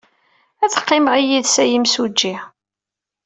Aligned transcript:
Ad 0.63 0.73
qqimeɣ 0.81 1.15
yid-s 1.27 1.55
a 1.63 1.65
imsujji. 1.77 2.35